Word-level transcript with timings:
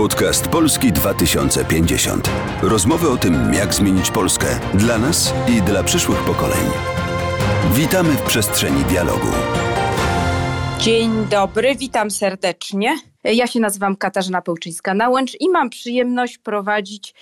Podcast 0.00 0.48
Polski 0.48 0.92
2050. 0.92 2.30
Rozmowy 2.62 3.10
o 3.10 3.16
tym, 3.16 3.54
jak 3.54 3.74
zmienić 3.74 4.10
Polskę 4.10 4.46
dla 4.74 4.98
nas 4.98 5.34
i 5.48 5.62
dla 5.62 5.82
przyszłych 5.82 6.18
pokoleń. 6.18 6.64
Witamy 7.72 8.10
w 8.10 8.22
przestrzeni 8.22 8.84
dialogu. 8.84 9.26
Dzień 10.78 11.10
dobry, 11.30 11.76
witam 11.76 12.10
serdecznie. 12.10 12.98
Ja 13.24 13.46
się 13.46 13.60
nazywam 13.60 13.96
Katarzyna 13.96 14.40
Pełczyńska-Nałęcz 14.40 15.36
i 15.40 15.48
mam 15.48 15.70
przyjemność 15.70 16.38
prowadzić 16.38 17.14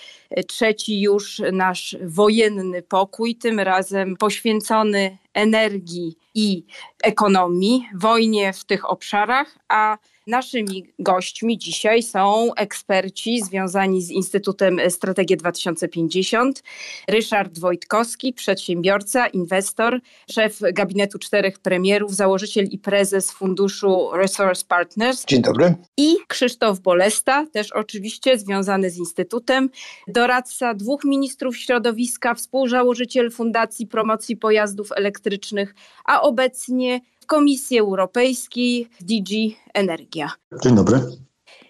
trzeci 0.47 1.01
już 1.01 1.41
nasz 1.51 1.95
wojenny 2.01 2.81
pokój, 2.81 3.35
tym 3.35 3.59
razem 3.59 4.17
poświęcony 4.17 5.17
energii 5.33 6.15
i 6.35 6.63
ekonomii, 7.03 7.89
wojnie 7.95 8.53
w 8.53 8.65
tych 8.65 8.89
obszarach, 8.89 9.57
a 9.69 9.97
Naszymi 10.29 10.85
gośćmi 10.99 11.57
dzisiaj 11.57 12.03
są 12.03 12.53
eksperci 12.55 13.41
związani 13.41 14.01
z 14.01 14.11
Instytutem 14.11 14.79
Strategię 14.89 15.37
2050. 15.37 16.63
Ryszard 17.07 17.59
Wojtkowski, 17.59 18.33
przedsiębiorca, 18.33 19.27
inwestor, 19.27 19.99
szef 20.31 20.59
gabinetu 20.73 21.19
czterech 21.19 21.59
premierów, 21.59 22.15
założyciel 22.15 22.65
i 22.65 22.77
prezes 22.77 23.31
funduszu 23.31 24.09
Resource 24.13 24.65
Partners. 24.67 25.25
Dzień 25.25 25.41
dobry. 25.41 25.75
I 25.97 26.15
Krzysztof 26.27 26.79
Bolesta, 26.79 27.45
też 27.45 27.71
oczywiście 27.71 28.37
związany 28.37 28.89
z 28.89 28.97
Instytutem, 28.97 29.69
doradca 30.07 30.73
dwóch 30.73 31.03
ministrów 31.03 31.57
środowiska, 31.57 32.33
współzałożyciel 32.33 33.31
Fundacji 33.31 33.87
Promocji 33.87 34.37
Pojazdów 34.37 34.91
Elektrycznych, 34.91 35.75
a 36.05 36.21
obecnie 36.21 36.99
Komisji 37.29 37.79
Europejskiej 37.79 38.89
DG 39.01 39.29
Energia. 39.73 40.31
Dzień 40.63 40.75
dobry. 40.75 41.01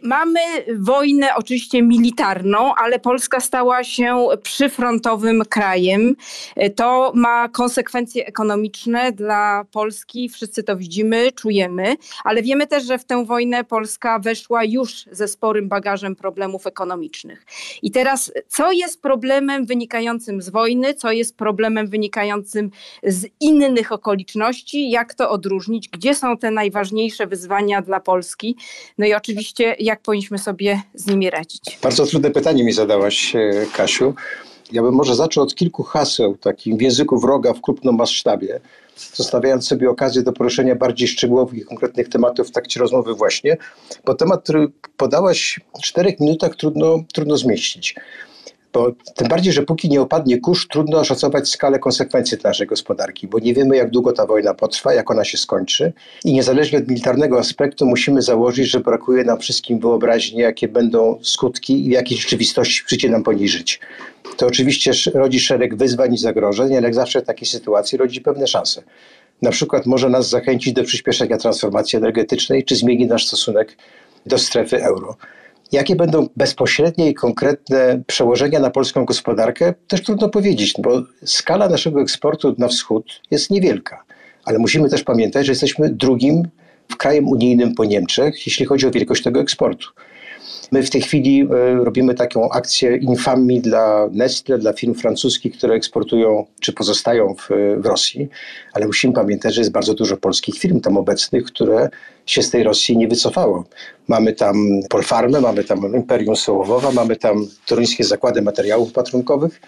Mamy 0.03 0.39
wojnę 0.77 1.35
oczywiście 1.35 1.81
militarną, 1.81 2.75
ale 2.75 2.99
Polska 2.99 3.39
stała 3.39 3.83
się 3.83 4.27
przyfrontowym 4.43 5.43
krajem. 5.49 6.15
To 6.75 7.11
ma 7.15 7.49
konsekwencje 7.49 8.25
ekonomiczne 8.25 9.11
dla 9.11 9.65
Polski, 9.71 10.29
wszyscy 10.29 10.63
to 10.63 10.77
widzimy, 10.77 11.31
czujemy, 11.31 11.95
ale 12.23 12.41
wiemy 12.41 12.67
też, 12.67 12.83
że 12.83 12.97
w 12.97 13.05
tę 13.05 13.25
wojnę 13.25 13.63
Polska 13.63 14.19
weszła 14.19 14.63
już 14.63 15.05
ze 15.11 15.27
sporym 15.27 15.69
bagażem 15.69 16.15
problemów 16.15 16.67
ekonomicznych. 16.67 17.45
I 17.81 17.91
teraz, 17.91 18.31
co 18.47 18.71
jest 18.71 19.01
problemem 19.01 19.65
wynikającym 19.65 20.41
z 20.41 20.49
wojny, 20.49 20.93
co 20.93 21.11
jest 21.11 21.37
problemem 21.37 21.87
wynikającym 21.87 22.71
z 23.03 23.25
innych 23.39 23.91
okoliczności, 23.91 24.89
jak 24.91 25.13
to 25.13 25.29
odróżnić, 25.29 25.89
gdzie 25.89 26.15
są 26.15 26.37
te 26.37 26.51
najważniejsze 26.51 27.27
wyzwania 27.27 27.81
dla 27.81 27.99
Polski? 27.99 28.55
No 28.97 29.05
i 29.05 29.13
oczywiście, 29.13 29.75
jak 29.89 30.01
powinniśmy 30.01 30.37
sobie 30.37 30.81
z 30.93 31.07
nimi 31.07 31.29
radzić? 31.29 31.79
Bardzo 31.83 32.05
trudne 32.05 32.31
pytanie 32.31 32.63
mi 32.63 32.71
zadałaś, 32.73 33.35
e, 33.35 33.65
Kasiu. 33.73 34.13
Ja 34.71 34.81
bym 34.81 34.93
może 34.93 35.15
zaczął 35.15 35.43
od 35.43 35.55
kilku 35.55 35.83
haseł, 35.83 36.37
takim 36.37 36.77
w 36.77 36.81
języku 36.81 37.19
wroga 37.19 37.53
w 37.53 37.61
krupnym 37.61 37.95
masштabie, 37.95 38.59
zostawiając 39.13 39.67
sobie 39.67 39.89
okazję 39.89 40.21
do 40.21 40.33
poruszenia 40.33 40.75
bardziej 40.75 41.07
szczegółowych 41.07 41.59
i 41.59 41.65
konkretnych 41.65 42.09
tematów 42.09 42.47
w 42.47 42.51
trakcie 42.51 42.79
rozmowy 42.79 43.13
właśnie, 43.13 43.57
bo 44.05 44.15
temat, 44.15 44.43
który 44.43 44.67
podałaś 44.97 45.59
w 45.79 45.81
czterech 45.81 46.19
minutach 46.19 46.55
trudno, 46.55 47.03
trudno 47.13 47.37
zmieścić. 47.37 47.95
Bo 48.73 48.91
tym 49.15 49.27
bardziej, 49.27 49.53
że 49.53 49.63
póki 49.63 49.89
nie 49.89 50.01
opadnie 50.01 50.39
kurz, 50.39 50.67
trudno 50.67 50.99
oszacować 50.99 51.49
skalę 51.49 51.79
konsekwencji 51.79 52.37
dla 52.37 52.49
naszej 52.49 52.67
gospodarki, 52.67 53.27
bo 53.27 53.39
nie 53.39 53.53
wiemy, 53.53 53.77
jak 53.77 53.89
długo 53.89 54.13
ta 54.13 54.25
wojna 54.25 54.53
potrwa, 54.53 54.93
jak 54.93 55.11
ona 55.11 55.23
się 55.23 55.37
skończy. 55.37 55.93
I 56.25 56.33
niezależnie 56.33 56.79
od 56.79 56.87
militarnego 56.87 57.39
aspektu, 57.39 57.85
musimy 57.85 58.21
założyć, 58.21 58.69
że 58.69 58.79
brakuje 58.79 59.23
nam 59.23 59.39
wszystkim 59.39 59.79
wyobraźni, 59.79 60.39
jakie 60.39 60.67
będą 60.67 61.19
skutki 61.21 61.85
i 61.85 61.89
w 61.89 61.91
jakiej 61.91 62.17
rzeczywistości 62.17 62.83
przyjdzie 62.85 63.09
nam 63.09 63.23
po 63.23 63.33
niej 63.33 63.49
żyć. 63.49 63.79
To 64.37 64.47
oczywiście 64.47 64.91
rodzi 65.13 65.39
szereg 65.39 65.75
wyzwań 65.75 66.13
i 66.13 66.17
zagrożeń, 66.17 66.75
ale 66.75 66.83
jak 66.83 66.95
zawsze 66.95 67.21
w 67.21 67.25
takiej 67.25 67.47
sytuacji 67.47 67.97
rodzi 67.97 68.21
pewne 68.21 68.47
szanse. 68.47 68.83
Na 69.41 69.51
przykład 69.51 69.85
może 69.85 70.09
nas 70.09 70.29
zachęcić 70.29 70.73
do 70.73 70.83
przyspieszenia 70.83 71.37
transformacji 71.37 71.97
energetycznej, 71.97 72.63
czy 72.63 72.75
zmieni 72.75 73.07
nasz 73.07 73.27
stosunek 73.27 73.77
do 74.25 74.37
strefy 74.37 74.83
euro. 74.83 75.17
Jakie 75.71 75.95
będą 75.95 76.27
bezpośrednie 76.35 77.09
i 77.09 77.13
konkretne 77.13 78.01
przełożenia 78.07 78.59
na 78.59 78.69
polską 78.69 79.05
gospodarkę, 79.05 79.73
też 79.87 80.03
trudno 80.03 80.29
powiedzieć, 80.29 80.73
bo 80.79 81.03
skala 81.25 81.69
naszego 81.69 82.01
eksportu 82.01 82.55
na 82.57 82.67
wschód 82.67 83.21
jest 83.31 83.51
niewielka. 83.51 84.03
Ale 84.45 84.59
musimy 84.59 84.89
też 84.89 85.03
pamiętać, 85.03 85.45
że 85.45 85.51
jesteśmy 85.51 85.89
drugim 85.89 86.47
krajem 86.97 87.27
unijnym 87.27 87.75
po 87.75 87.85
Niemczech, 87.85 88.47
jeśli 88.47 88.65
chodzi 88.65 88.87
o 88.87 88.91
wielkość 88.91 89.23
tego 89.23 89.39
eksportu. 89.39 89.87
My 90.71 90.83
w 90.83 90.89
tej 90.89 91.01
chwili 91.01 91.41
e, 91.41 91.75
robimy 91.83 92.13
taką 92.13 92.49
akcję 92.49 92.97
infamii 92.97 93.61
dla 93.61 94.09
Nestle, 94.11 94.57
dla 94.57 94.73
firm 94.73 94.93
francuskich, 94.93 95.57
które 95.57 95.75
eksportują 95.75 96.45
czy 96.59 96.73
pozostają 96.73 97.35
w, 97.35 97.49
w 97.77 97.85
Rosji, 97.85 98.29
ale 98.73 98.87
musimy 98.87 99.13
pamiętać, 99.13 99.53
że 99.53 99.61
jest 99.61 99.71
bardzo 99.71 99.93
dużo 99.93 100.17
polskich 100.17 100.55
firm 100.55 100.79
tam 100.79 100.97
obecnych, 100.97 101.43
które 101.45 101.89
się 102.25 102.41
z 102.43 102.49
tej 102.49 102.63
Rosji 102.63 102.97
nie 102.97 103.07
wycofało. 103.07 103.65
Mamy 104.07 104.33
tam 104.33 104.55
Polfarmę, 104.89 105.41
mamy 105.41 105.63
tam 105.63 105.95
Imperium 105.95 106.35
Sołowowa, 106.35 106.91
mamy 106.91 107.15
tam 107.15 107.47
toruńskie 107.67 108.03
zakłady 108.03 108.41
materiałów 108.41 108.91
patrunkowych. 108.91 109.61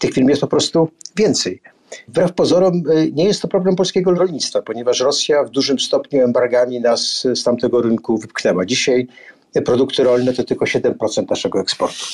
Tych 0.00 0.12
firm 0.12 0.28
jest 0.28 0.40
po 0.40 0.46
prostu 0.46 0.88
więcej. 1.16 1.60
Wbrew 2.08 2.32
pozorom 2.32 2.82
e, 2.90 3.10
nie 3.10 3.24
jest 3.24 3.42
to 3.42 3.48
problem 3.48 3.76
polskiego 3.76 4.10
rolnictwa, 4.10 4.62
ponieważ 4.62 5.00
Rosja 5.00 5.44
w 5.44 5.50
dużym 5.50 5.78
stopniu 5.78 6.24
embargami 6.24 6.80
nas 6.80 7.26
z 7.34 7.42
tamtego 7.42 7.82
rynku 7.82 8.18
wypchnęła. 8.18 8.64
Dzisiaj 8.64 9.06
produkty 9.62 10.04
rolne 10.04 10.32
to 10.32 10.44
tylko 10.44 10.64
7% 10.64 11.30
naszego 11.30 11.60
eksportu. 11.60 12.04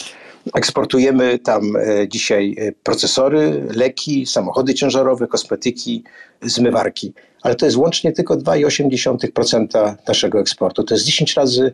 Eksportujemy 0.55 1.39
tam 1.39 1.77
e, 1.77 2.09
dzisiaj 2.09 2.57
e, 2.59 2.73
procesory, 2.73 3.67
leki, 3.75 4.27
samochody 4.27 4.75
ciężarowe, 4.75 5.27
kosmetyki, 5.27 6.05
zmywarki, 6.43 7.13
ale 7.43 7.55
to 7.55 7.67
jest 7.67 7.77
łącznie 7.77 8.13
tylko 8.13 8.37
2,8% 8.37 9.95
naszego 10.09 10.41
eksportu. 10.41 10.85
To 10.85 10.95
jest 10.95 11.07
10 11.07 11.35
razy 11.35 11.73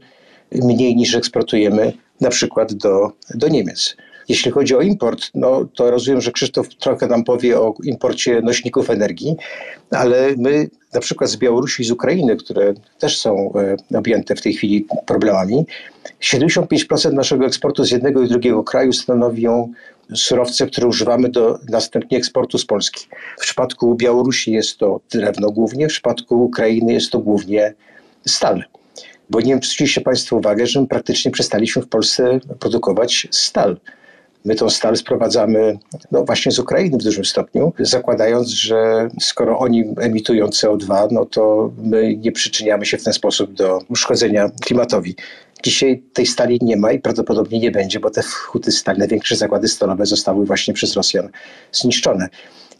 mniej 0.53 0.97
niż 0.97 1.15
eksportujemy 1.15 1.93
na 2.21 2.31
przykład 2.31 2.75
do, 2.75 3.12
do 3.34 3.49
Niemiec. 3.49 3.97
Jeśli 4.28 4.50
chodzi 4.50 4.76
o 4.76 4.81
import, 4.81 5.31
no 5.34 5.65
to 5.75 5.91
rozumiem, 5.91 6.21
że 6.21 6.32
Krzysztof 6.32 6.69
trochę 6.69 7.06
nam 7.06 7.25
powie 7.25 7.60
o 7.60 7.75
imporcie 7.84 8.43
nośników 8.43 8.91
energii, 8.91 9.37
ale 9.91 10.34
my 10.38 10.69
na 10.97 11.01
przykład 11.01 11.31
z 11.31 11.37
Białorusi 11.37 11.83
i 11.83 11.87
z 11.87 11.91
Ukrainy, 11.91 12.37
które 12.37 12.75
też 12.99 13.19
są 13.19 13.53
e, 13.93 13.99
objęte 13.99 14.37
w 14.37 14.43
tej 14.43 14.53
chwili 14.55 14.87
problemami, 15.07 15.67
75% 16.21 17.12
naszego 17.12 17.47
eksportu 17.47 17.84
z 17.84 17.91
jednego 17.91 18.23
i 18.23 18.29
drugiego 18.29 18.65
kraju 18.65 18.93
stanowią 18.93 19.73
surowce, 20.15 20.67
które 20.67 20.87
używamy 20.87 21.29
do 21.29 21.59
następnie 21.69 22.19
eksportu 22.19 22.59
z 22.59 22.67
Polski. 22.67 23.06
W 23.39 23.41
przypadku 23.41 23.95
Białorusi 23.95 24.53
jest 24.53 24.79
to 24.79 25.01
drewno 25.11 25.51
głównie, 25.51 25.89
w 25.89 25.91
przypadku 25.91 26.45
Ukrainy 26.45 26.93
jest 26.93 27.11
to 27.11 27.19
głównie 27.19 27.75
stal. 28.27 28.65
Bo 29.31 29.41
nie 29.41 29.47
wiem, 29.47 29.61
czy 29.61 29.69
zwróciliście 29.69 30.01
Państwo 30.01 30.37
uwagę, 30.37 30.67
że 30.67 30.81
my 30.81 30.87
praktycznie 30.87 31.31
przestaliśmy 31.31 31.83
w 31.83 31.89
Polsce 31.89 32.41
produkować 32.59 33.29
stal. 33.31 33.77
My 34.47 34.55
tą 34.55 34.71
stal 34.71 34.97
sprowadzamy 34.97 35.79
no 36.12 36.25
właśnie 36.25 36.53
z 36.53 36.59
Ukrainy 36.59 36.99
w 36.99 37.03
dużym 37.03 37.25
stopniu, 37.25 37.73
zakładając, 37.79 38.49
że 38.49 39.09
skoro 39.21 39.59
oni 39.59 39.84
emitują 40.01 40.47
CO2, 40.47 41.09
no 41.11 41.25
to 41.25 41.73
my 41.79 42.17
nie 42.17 42.33
przyczyniamy 42.33 42.87
się 42.87 42.99
w 42.99 43.05
ten 43.05 43.12
sposób 43.12 43.53
do 43.53 43.79
uszkodzenia 43.89 44.51
klimatowi. 44.65 45.15
Dzisiaj 45.62 46.03
tej 46.12 46.27
stali 46.27 46.59
nie 46.62 46.77
ma 46.77 46.93
i 46.93 46.99
prawdopodobnie 46.99 47.59
nie 47.59 47.71
będzie, 47.71 48.01
bo 48.01 48.11
te 48.11 48.23
huty 48.23 48.73
stali, 48.73 48.99
największe 48.99 49.37
zakłady 49.37 49.69
stalowe 49.69 50.06
zostały 50.06 50.47
właśnie 50.47 50.75
przez 50.75 50.95
Rosjan 50.95 51.29
zniszczone. 51.73 52.29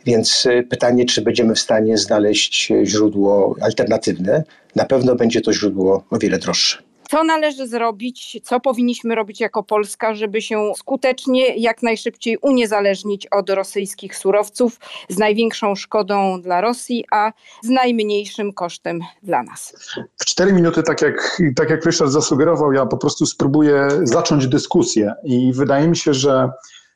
Więc 0.05 0.47
y, 0.47 0.67
pytanie, 0.71 1.05
czy 1.05 1.23
będziemy 1.23 1.55
w 1.55 1.61
stanie 1.61 1.99
znaleźć 1.99 2.73
źródło 2.85 3.57
alternatywne, 3.61 4.45
na 4.77 4.85
pewno 4.85 5.15
będzie 5.15 5.41
to 5.41 5.53
źródło 5.53 6.05
o 6.11 6.19
wiele 6.19 6.39
droższe. 6.39 6.87
Co 7.11 7.25
należy 7.25 7.67
zrobić, 7.67 8.41
co 8.43 8.61
powinniśmy 8.61 9.15
robić 9.15 9.41
jako 9.41 9.63
Polska, 9.63 10.15
żeby 10.15 10.43
się 10.43 10.73
skutecznie, 10.77 11.57
jak 11.57 11.83
najszybciej 11.83 12.39
uniezależnić 12.43 13.27
od 13.27 13.51
rosyjskich 13.51 14.17
surowców 14.17 14.81
z 15.09 15.19
największą 15.19 15.75
szkodą 15.75 16.43
dla 16.43 16.61
Rosji, 16.61 17.05
a 17.11 17.33
z 17.63 17.69
najmniejszym 17.69 18.53
kosztem 18.53 19.01
dla 19.23 19.43
nas? 19.43 19.73
W 20.17 20.25
cztery 20.25 20.53
minuty, 20.53 20.83
tak 20.83 21.03
jak, 21.03 21.41
tak 21.57 21.71
jak 21.71 21.85
Ryszard 21.85 22.11
zasugerował, 22.11 22.73
ja 22.73 22.87
po 22.87 22.97
prostu 22.97 23.27
spróbuję 23.27 23.89
zacząć 24.03 24.47
dyskusję 24.47 25.15
i 25.25 25.53
wydaje 25.53 25.89
mi 25.89 25.97
się, 25.97 26.15
że 26.15 26.51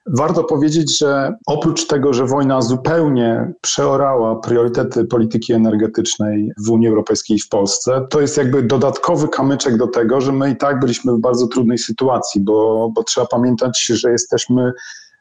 Warto 0.07 0.45
powiedzieć, 0.45 0.99
że 0.99 1.35
oprócz 1.47 1.87
tego, 1.87 2.13
że 2.13 2.27
wojna 2.27 2.63
zupełnie 2.63 3.53
przeorała 3.61 4.37
priorytety 4.37 5.05
polityki 5.05 5.53
energetycznej 5.53 6.53
w 6.67 6.71
Unii 6.71 6.89
Europejskiej 6.89 7.37
i 7.37 7.41
w 7.41 7.49
Polsce, 7.49 8.07
to 8.11 8.21
jest 8.21 8.37
jakby 8.37 8.63
dodatkowy 8.63 9.29
kamyczek 9.29 9.77
do 9.77 9.87
tego, 9.87 10.21
że 10.21 10.33
my 10.33 10.51
i 10.51 10.57
tak 10.57 10.81
byliśmy 10.81 11.13
w 11.13 11.21
bardzo 11.21 11.47
trudnej 11.47 11.79
sytuacji, 11.79 12.41
bo, 12.41 12.91
bo 12.95 13.05
trzeba 13.05 13.27
pamiętać, 13.27 13.87
że 13.87 14.11
jesteśmy 14.11 14.73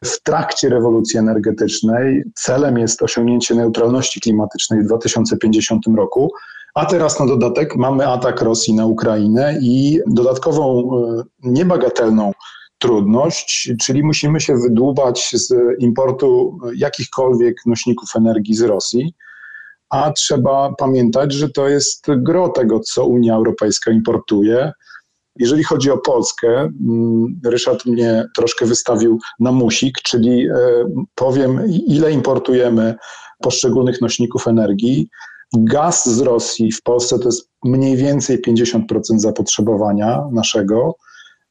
w 0.05 0.23
trakcie 0.23 0.69
rewolucji 0.69 1.19
energetycznej. 1.19 2.23
Celem 2.35 2.77
jest 2.77 3.01
osiągnięcie 3.01 3.55
neutralności 3.55 4.21
klimatycznej 4.21 4.83
w 4.83 4.85
2050 4.85 5.83
roku. 5.95 6.31
A 6.73 6.85
teraz 6.85 7.19
na 7.19 7.25
dodatek 7.25 7.75
mamy 7.75 8.07
atak 8.07 8.41
Rosji 8.41 8.73
na 8.73 8.85
Ukrainę 8.85 9.57
i 9.61 9.99
dodatkową 10.07 10.79
e, 10.79 11.23
niebagatelną 11.43 12.31
trudność, 12.79 13.73
czyli 13.81 14.03
musimy 14.03 14.39
się 14.39 14.55
wydłubać 14.55 15.29
z 15.33 15.53
importu 15.79 16.57
jakichkolwiek 16.75 17.55
nośników 17.65 18.09
energii 18.15 18.55
z 18.55 18.61
Rosji. 18.61 19.13
A 19.89 20.11
trzeba 20.11 20.73
pamiętać, 20.77 21.33
że 21.33 21.49
to 21.49 21.67
jest 21.67 22.05
gro 22.17 22.49
tego, 22.49 22.79
co 22.79 23.05
Unia 23.05 23.35
Europejska 23.35 23.91
importuje. 23.91 24.71
Jeżeli 25.35 25.63
chodzi 25.63 25.91
o 25.91 25.97
Polskę, 25.97 26.47
mm, 26.59 27.39
Ryszard 27.45 27.85
mnie 27.85 28.25
troszkę 28.35 28.65
wystawił 28.65 29.19
na 29.39 29.51
musik, 29.51 29.97
czyli 30.03 30.47
e, 30.49 30.55
powiem, 31.15 31.61
ile 31.87 32.11
importujemy 32.11 32.95
poszczególnych 33.41 34.01
nośników 34.01 34.47
energii. 34.47 35.09
Gaz 35.57 36.09
z 36.09 36.19
Rosji 36.19 36.71
w 36.71 36.83
Polsce 36.83 37.19
to 37.19 37.25
jest 37.25 37.49
mniej 37.63 37.97
więcej 37.97 38.41
50% 38.41 39.19
zapotrzebowania 39.19 40.21
naszego. 40.31 40.95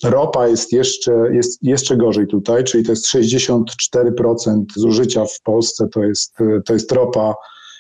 Ropa 0.03 0.49
jest 0.49 0.73
jeszcze, 0.73 1.13
jest 1.33 1.59
jeszcze 1.63 1.97
gorzej 1.97 2.27
tutaj, 2.27 2.65
czyli 2.65 2.85
to 2.85 2.93
jest 2.93 3.07
64% 3.15 4.65
zużycia 4.77 5.25
w 5.25 5.41
Polsce, 5.41 5.89
to 5.89 6.05
jest, 6.05 6.37
to 6.65 6.73
jest 6.73 6.93
ropa 6.93 7.35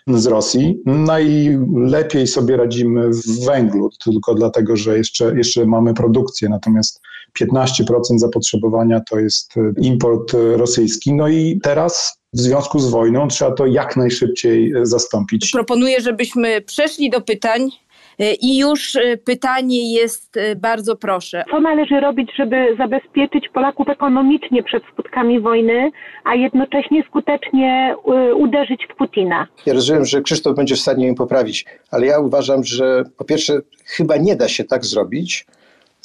z 0.06 0.26
Rosji. 0.26 0.82
Najlepiej 0.86 2.26
sobie 2.26 2.56
radzimy 2.56 3.10
w 3.10 3.44
węglu, 3.46 3.90
tylko 4.04 4.34
dlatego, 4.34 4.76
że 4.76 4.98
jeszcze, 4.98 5.36
jeszcze 5.36 5.66
mamy 5.66 5.94
produkcję, 5.94 6.48
natomiast 6.48 7.00
15% 7.40 7.98
zapotrzebowania 8.16 9.00
to 9.10 9.18
jest 9.18 9.54
import 9.80 10.32
rosyjski. 10.56 11.14
No 11.14 11.28
i 11.28 11.60
teraz 11.62 12.18
w 12.32 12.40
związku 12.40 12.78
z 12.78 12.90
wojną 12.90 13.28
trzeba 13.28 13.52
to 13.52 13.66
jak 13.66 13.96
najszybciej 13.96 14.72
zastąpić. 14.82 15.50
Proponuję, 15.50 16.00
żebyśmy 16.00 16.60
przeszli 16.60 17.10
do 17.10 17.20
pytań. 17.20 17.70
I 18.18 18.58
już 18.58 18.94
y, 18.94 19.20
pytanie 19.24 19.94
jest 19.94 20.36
y, 20.36 20.56
bardzo 20.56 20.96
proszę. 20.96 21.44
Co 21.50 21.60
należy 21.60 22.00
robić, 22.00 22.30
żeby 22.36 22.76
zabezpieczyć 22.78 23.48
Polaków 23.48 23.88
ekonomicznie 23.88 24.62
przed 24.62 24.82
skutkami 24.92 25.40
wojny, 25.40 25.90
a 26.24 26.34
jednocześnie 26.34 27.04
skutecznie 27.08 27.96
uderzyć 28.36 28.86
w 28.90 28.96
Putina? 28.96 29.46
Ja 29.66 29.74
rozumiem, 29.74 30.04
że 30.04 30.22
Krzysztof 30.22 30.56
będzie 30.56 30.74
w 30.74 30.80
stanie 30.80 31.08
im 31.08 31.14
poprawić, 31.14 31.64
ale 31.90 32.06
ja 32.06 32.20
uważam, 32.20 32.64
że 32.64 33.04
po 33.16 33.24
pierwsze 33.24 33.60
chyba 33.84 34.16
nie 34.16 34.36
da 34.36 34.48
się 34.48 34.64
tak 34.64 34.84
zrobić, 34.84 35.46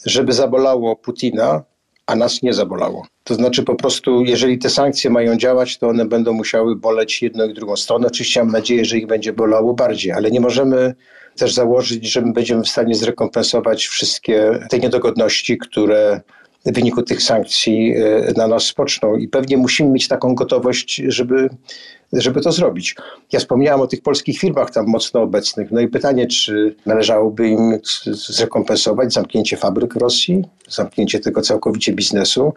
żeby 0.06 0.34
zabolało 0.34 0.96
Putina, 0.96 1.64
a 2.06 2.16
nas 2.16 2.42
nie 2.42 2.54
zabolało. 2.54 3.06
To 3.24 3.34
znaczy 3.34 3.64
po 3.64 3.76
prostu, 3.76 4.24
jeżeli 4.24 4.58
te 4.58 4.70
sankcje 4.70 5.10
mają 5.10 5.38
działać, 5.38 5.78
to 5.78 5.88
one 5.88 6.06
będą 6.06 6.34
musiały 6.34 6.76
boleć 6.76 7.22
jedną 7.22 7.46
i 7.48 7.54
drugą 7.54 7.76
stronę. 7.76 8.08
Oczywiście 8.08 8.44
mam 8.44 8.52
nadzieję, 8.52 8.86
że 8.86 8.98
ich 8.98 9.08
będzie 9.08 9.34
bolało 9.34 9.74
bardziej, 9.74 10.12
ale 10.12 10.32
nie 10.32 10.42
możemy 10.42 10.96
też 11.36 11.54
założyć, 11.54 12.12
że 12.12 12.22
my 12.22 12.34
będziemy 12.34 12.64
w 12.64 12.70
stanie 12.70 12.96
zrekompensować 12.96 13.86
wszystkie 13.86 14.60
te 14.70 14.80
niedogodności, 14.80 15.58
które 15.58 16.22
w 16.66 16.74
wyniku 16.74 17.04
tych 17.04 17.24
sankcji 17.24 17.94
e, 17.96 18.34
na 18.38 18.48
nas 18.48 18.64
spoczną. 18.64 19.16
I 19.16 19.28
pewnie 19.28 19.58
musimy 19.58 19.90
mieć 19.90 20.08
taką 20.08 20.36
gotowość, 20.36 21.02
żeby, 21.08 21.50
żeby 22.14 22.42
to 22.42 22.52
zrobić. 22.52 22.96
Ja 23.32 23.40
wspomniałem 23.40 23.82
o 23.82 23.88
tych 23.88 24.02
polskich 24.02 24.40
firmach 24.40 24.72
tam 24.72 24.86
mocno 24.88 25.22
obecnych. 25.22 25.72
No 25.72 25.82
i 25.82 25.88
pytanie, 25.88 26.28
czy 26.28 26.76
należałoby 26.86 27.48
im 27.48 27.80
zrekompensować 28.06 29.14
zamknięcie 29.14 29.58
fabryk 29.58 29.96
Rosji, 29.96 30.46
zamknięcie 30.70 31.20
tego 31.20 31.42
całkowicie 31.42 31.94
biznesu, 31.94 32.54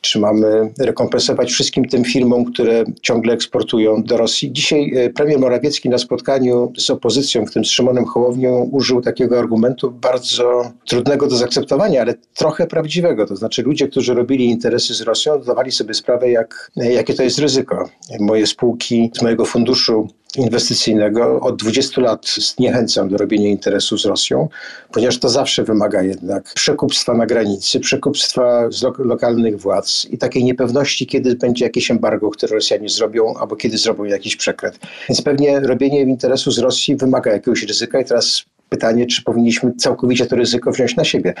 czy 0.00 0.18
mamy 0.18 0.72
rekompensować 0.78 1.50
wszystkim 1.50 1.84
tym 1.84 2.04
firmom, 2.04 2.44
które 2.44 2.84
ciągle 3.02 3.32
eksportują 3.32 4.02
do 4.02 4.16
Rosji. 4.16 4.52
Dzisiaj 4.52 4.92
e, 4.96 5.10
premier 5.10 5.38
Morawiecki 5.38 5.88
na 5.88 5.98
spotkaniu 5.98 6.72
z 6.78 6.90
opozycją, 6.90 7.46
w 7.46 7.50
tym 7.50 7.64
z 7.64 7.68
Szymonem 7.68 8.04
Hołownią, 8.04 8.68
użył 8.72 9.00
takiego 9.00 9.38
argumentu 9.38 9.90
bardzo 9.90 10.72
trudnego 10.86 11.26
do 11.26 11.36
zaakceptowania, 11.36 12.00
ale 12.00 12.14
trochę 12.34 12.66
prawdziwego. 12.66 13.26
To 13.26 13.36
znaczy 13.36 13.62
ludzie, 13.62 13.88
którzy 13.88 14.14
robili 14.14 14.44
interesy 14.44 14.94
z 14.94 15.00
Rosją, 15.00 15.42
zdawali 15.42 15.72
sobie 15.72 15.94
sprawę, 15.94 16.30
jak, 16.30 16.70
jakie 16.76 17.14
to 17.14 17.22
jest 17.22 17.38
ryzyko. 17.38 17.88
Moje 18.20 18.46
spółki 18.46 19.10
z 19.18 19.22
mojego 19.22 19.44
funduszu 19.44 20.08
inwestycyjnego 20.36 21.40
od 21.40 21.56
20 21.56 22.00
lat 22.00 22.26
zniechęcam 22.26 23.08
do 23.08 23.16
robienia 23.16 23.48
interesu 23.48 23.98
z 23.98 24.04
Rosją, 24.04 24.48
ponieważ 24.92 25.18
to 25.18 25.28
zawsze 25.28 25.64
wymaga 25.64 26.02
jednak 26.02 26.52
przekupstwa 26.54 27.14
na 27.14 27.26
granicy, 27.26 27.80
przekupstwa 27.80 28.70
z 28.70 28.82
lo 28.82 28.92
lokalnych 28.98 29.60
władz 29.60 30.06
i 30.10 30.18
takiej 30.18 30.44
niepewności, 30.44 31.06
kiedy 31.06 31.34
będzie 31.34 31.64
jakieś 31.64 31.90
embargo, 31.90 32.30
które 32.30 32.54
Rosjanie 32.54 32.88
zrobią, 32.88 33.34
albo 33.34 33.56
kiedy 33.56 33.78
zrobią 33.78 34.04
jakiś 34.04 34.36
przekręt. 34.36 34.78
Więc 35.08 35.22
pewnie 35.22 35.60
robienie 35.60 36.00
interesu 36.02 36.50
z 36.50 36.58
Rosji 36.58 36.96
wymaga 36.96 37.32
jakiegoś 37.32 37.62
ryzyka 37.62 38.00
i 38.00 38.04
teraz 38.04 38.44
pytanie, 38.68 39.06
czy 39.06 39.22
powinniśmy 39.22 39.72
całkowicie 39.74 40.26
to 40.26 40.36
ryzyko 40.36 40.72
wziąć 40.72 40.96
na 40.96 41.04
siebie. 41.04 41.34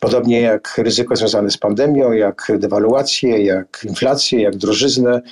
Podobnie 0.00 0.40
jak 0.40 0.78
ryzyko 0.78 1.16
związane 1.16 1.50
z 1.50 1.58
pandemią, 1.58 2.12
jak 2.12 2.52
dewaluację, 2.58 3.44
jak 3.44 3.80
inflację, 3.88 4.42
jak 4.42 4.56
drożyznę, 4.56 5.22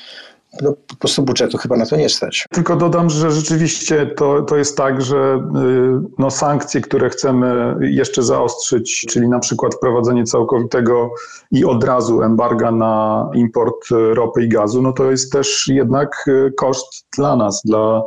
no, 0.63 0.73
po 0.87 0.97
prostu 0.97 1.23
budżetu 1.23 1.59
chyba 1.59 1.77
na 1.77 1.87
to 1.87 1.97
nie 1.97 2.09
stać. 2.09 2.47
Tylko 2.51 2.77
dodam, 2.77 3.11
że 3.11 3.31
rzeczywiście 3.31 4.07
to, 4.07 4.43
to 4.43 4.57
jest 4.57 4.77
tak, 4.77 5.03
że 5.03 5.17
y, 5.17 6.11
no, 6.19 6.31
sankcje, 6.31 6.81
które 6.81 7.11
chcemy 7.11 7.77
jeszcze 7.81 8.23
zaostrzyć, 8.23 9.07
czyli 9.09 9.29
na 9.29 9.39
przykład 9.39 9.75
wprowadzenie 9.75 10.25
całkowitego 10.25 11.11
i 11.51 11.65
od 11.65 11.85
razu 11.85 12.23
embarga 12.23 12.71
na 12.71 13.29
import 13.35 13.89
ropy 13.91 14.45
i 14.45 14.49
gazu, 14.49 14.83
no 14.83 14.93
to 14.93 15.11
jest 15.11 15.33
też 15.33 15.69
jednak 15.69 16.25
y, 16.29 16.53
koszt 16.57 17.07
dla 17.17 17.37
nas, 17.37 17.63
dla 17.65 18.03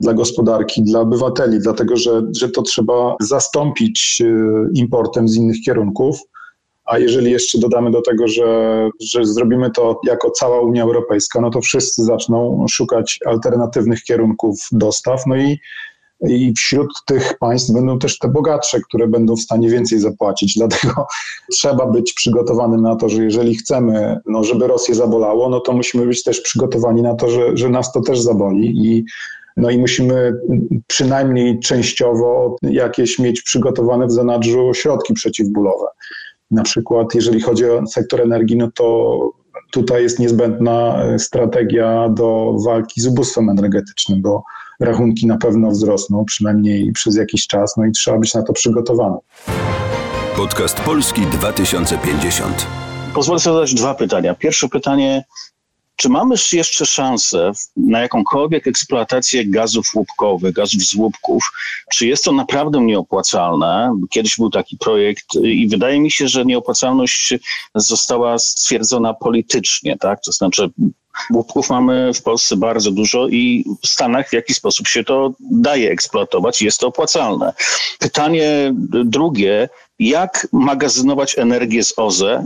dla 0.00 0.14
gospodarki, 0.14 0.82
dla 0.82 1.00
obywateli, 1.00 1.58
dlatego 1.58 1.96
że, 1.96 2.22
że 2.36 2.48
to 2.48 2.62
trzeba 2.62 3.16
zastąpić 3.20 4.22
y, 4.24 4.70
importem 4.74 5.28
z 5.28 5.36
innych 5.36 5.56
kierunków. 5.64 6.18
A 6.88 6.98
jeżeli 6.98 7.30
jeszcze 7.30 7.58
dodamy 7.58 7.90
do 7.90 8.02
tego, 8.02 8.28
że, 8.28 8.88
że 9.00 9.24
zrobimy 9.24 9.70
to 9.70 10.00
jako 10.04 10.30
cała 10.30 10.60
Unia 10.60 10.82
Europejska, 10.82 11.40
no 11.40 11.50
to 11.50 11.60
wszyscy 11.60 12.04
zaczną 12.04 12.66
szukać 12.70 13.18
alternatywnych 13.26 14.02
kierunków 14.02 14.58
dostaw. 14.72 15.26
No 15.26 15.36
i, 15.36 15.60
i 16.28 16.52
wśród 16.56 16.88
tych 17.06 17.38
państw 17.38 17.72
będą 17.72 17.98
też 17.98 18.18
te 18.18 18.28
bogatsze, 18.28 18.80
które 18.80 19.08
będą 19.08 19.36
w 19.36 19.40
stanie 19.40 19.68
więcej 19.68 19.98
zapłacić. 19.98 20.54
Dlatego 20.54 21.06
trzeba 21.52 21.86
być 21.86 22.12
przygotowanym 22.12 22.82
na 22.82 22.96
to, 22.96 23.08
że 23.08 23.24
jeżeli 23.24 23.54
chcemy, 23.54 24.20
no, 24.26 24.44
żeby 24.44 24.66
Rosję 24.66 24.94
zabolało, 24.94 25.48
no 25.48 25.60
to 25.60 25.72
musimy 25.72 26.06
być 26.06 26.22
też 26.22 26.40
przygotowani 26.40 27.02
na 27.02 27.14
to, 27.14 27.30
że, 27.30 27.56
że 27.56 27.68
nas 27.68 27.92
to 27.92 28.00
też 28.00 28.20
zaboli. 28.20 28.86
I 28.86 29.04
no 29.56 29.70
i 29.70 29.78
musimy 29.78 30.34
przynajmniej 30.86 31.60
częściowo 31.60 32.56
jakieś 32.62 33.18
mieć 33.18 33.42
przygotowane 33.42 34.06
w 34.06 34.12
zanadrzu 34.12 34.74
środki 34.74 35.14
przeciwbólowe. 35.14 35.86
Na 36.50 36.62
przykład, 36.62 37.14
jeżeli 37.14 37.40
chodzi 37.40 37.64
o 37.64 37.86
sektor 37.86 38.20
energii, 38.20 38.56
no 38.56 38.70
to 38.74 39.18
tutaj 39.70 40.02
jest 40.02 40.18
niezbędna 40.18 41.04
e, 41.04 41.18
strategia 41.18 42.08
do 42.08 42.56
walki 42.64 43.00
z 43.00 43.06
ubóstwem 43.06 43.50
energetycznym, 43.50 44.22
bo 44.22 44.42
rachunki 44.80 45.26
na 45.26 45.36
pewno 45.36 45.70
wzrosną, 45.70 46.24
przynajmniej 46.24 46.92
przez 46.92 47.16
jakiś 47.16 47.46
czas, 47.46 47.76
no 47.76 47.84
i 47.84 47.92
trzeba 47.92 48.18
być 48.18 48.34
na 48.34 48.42
to 48.42 48.52
przygotowanym. 48.52 49.18
Podcast 50.36 50.80
Polski 50.80 51.22
2050. 51.22 52.66
Pozwolę 53.14 53.40
sobie 53.40 53.54
zadać 53.54 53.74
dwa 53.74 53.94
pytania. 53.94 54.34
Pierwsze 54.34 54.68
pytanie 54.68 55.24
czy 55.98 56.08
mamy 56.08 56.34
jeszcze 56.52 56.86
szansę 56.86 57.52
na 57.76 58.00
jakąkolwiek 58.00 58.66
eksploatację 58.66 59.46
gazów 59.46 59.86
łupkowych, 59.94 60.54
gazów 60.54 60.82
z 60.82 60.94
łupków? 60.94 61.52
Czy 61.92 62.06
jest 62.06 62.24
to 62.24 62.32
naprawdę 62.32 62.80
nieopłacalne? 62.80 63.92
Kiedyś 64.10 64.36
był 64.36 64.50
taki 64.50 64.76
projekt 64.76 65.34
i 65.42 65.68
wydaje 65.68 66.00
mi 66.00 66.10
się, 66.10 66.28
że 66.28 66.44
nieopłacalność 66.44 67.34
została 67.74 68.38
stwierdzona 68.38 69.14
politycznie, 69.14 69.96
tak? 69.98 70.20
To 70.22 70.32
znaczy 70.32 70.70
łupków 71.32 71.70
mamy 71.70 72.14
w 72.14 72.22
Polsce 72.22 72.56
bardzo 72.56 72.90
dużo 72.90 73.28
i 73.28 73.64
w 73.82 73.88
Stanach 73.88 74.28
w 74.28 74.32
jaki 74.32 74.54
sposób 74.54 74.88
się 74.88 75.04
to 75.04 75.32
daje 75.40 75.90
eksploatować 75.90 76.62
jest 76.62 76.80
to 76.80 76.86
opłacalne. 76.86 77.52
Pytanie 77.98 78.74
drugie, 79.04 79.68
jak 79.98 80.48
magazynować 80.52 81.38
energię 81.38 81.84
z 81.84 81.98
OZE 81.98 82.44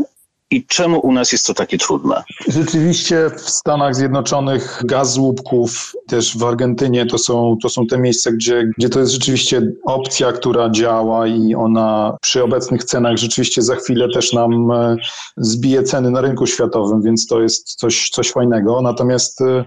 i 0.52 0.66
czemu 0.66 1.00
u 1.00 1.12
nas 1.12 1.32
jest 1.32 1.46
to 1.46 1.54
takie 1.54 1.78
trudne? 1.78 2.22
Rzeczywiście 2.48 3.30
w 3.36 3.50
Stanach 3.50 3.94
Zjednoczonych 3.94 4.82
gaz 4.84 5.18
łupków, 5.18 5.92
też 6.06 6.38
w 6.38 6.44
Argentynie 6.44 7.06
to 7.06 7.18
są, 7.18 7.56
to 7.62 7.68
są 7.68 7.86
te 7.86 7.98
miejsca, 7.98 8.32
gdzie, 8.32 8.70
gdzie 8.78 8.88
to 8.88 9.00
jest 9.00 9.12
rzeczywiście 9.12 9.72
opcja, 9.84 10.32
która 10.32 10.70
działa 10.70 11.26
i 11.26 11.54
ona 11.54 12.16
przy 12.20 12.42
obecnych 12.44 12.84
cenach 12.84 13.16
rzeczywiście 13.16 13.62
za 13.62 13.76
chwilę 13.76 14.08
też 14.14 14.32
nam 14.32 14.70
e, 14.70 14.96
zbije 15.36 15.82
ceny 15.82 16.10
na 16.10 16.20
rynku 16.20 16.46
światowym, 16.46 17.02
więc 17.02 17.26
to 17.26 17.42
jest 17.42 17.74
coś, 17.74 18.10
coś 18.10 18.30
fajnego. 18.30 18.82
Natomiast 18.82 19.40
e, 19.40 19.64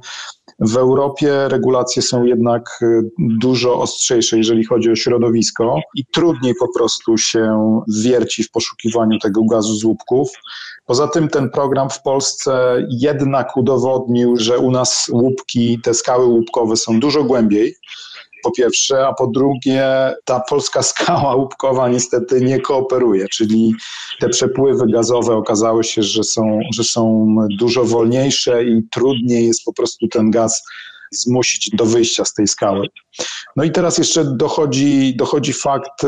w 0.60 0.78
Europie 0.78 1.48
regulacje 1.48 2.02
są 2.02 2.24
jednak 2.24 2.80
e, 2.82 3.02
dużo 3.20 3.80
ostrzejsze, 3.80 4.38
jeżeli 4.38 4.66
chodzi 4.66 4.92
o 4.92 4.96
środowisko 4.96 5.80
i 5.96 6.06
trudniej 6.06 6.54
po 6.60 6.74
prostu 6.74 7.18
się 7.18 7.82
wierci 8.04 8.44
w 8.44 8.52
poszukiwaniu 8.52 9.20
tego 9.20 9.44
gazu 9.44 9.76
z 9.76 9.84
łupków. 9.84 10.30
Poza 10.86 11.08
tym 11.08 11.28
ten 11.28 11.50
program 11.50 11.90
w 11.90 12.02
Polsce 12.02 12.86
jednak 12.90 13.58
udowodnił, 13.58 14.38
że 14.38 14.60
u 14.60 14.72
nas 14.72 15.10
łupki, 15.12 15.80
te 15.84 15.94
skały 15.94 16.26
łupkowe 16.26 16.78
są 16.78 17.00
dużo 17.00 17.24
głębiej. 17.24 17.76
Po 18.46 18.52
pierwsze, 18.52 19.08
a 19.08 19.14
po 19.14 19.28
drugie 19.28 20.14
ta 20.26 20.40
polska 20.40 20.84
skała 20.84 21.36
łupkowa 21.36 21.90
niestety 21.90 22.42
nie 22.42 22.60
kooperuje, 22.60 23.28
czyli 23.28 23.74
te 24.20 24.30
przepływy 24.30 24.92
gazowe 24.92 25.36
okazały 25.36 25.84
się, 25.84 26.04
że 26.04 26.24
są, 26.24 26.60
że 26.74 26.84
są 26.84 27.36
dużo 27.60 27.86
wolniejsze 27.86 28.64
i 28.64 28.84
trudniej 28.92 29.48
jest 29.48 29.64
po 29.64 29.74
prostu 29.74 30.08
ten 30.08 30.32
gaz 30.32 30.64
zmusić 31.12 31.70
do 31.70 31.86
wyjścia 31.86 32.26
z 32.26 32.34
tej 32.34 32.48
skały. 32.48 32.88
No 33.56 33.64
i 33.64 33.72
teraz 33.72 33.98
jeszcze 33.98 34.26
dochodzi, 34.26 35.16
dochodzi 35.16 35.54
fakt 35.54 36.04
e, 36.04 36.08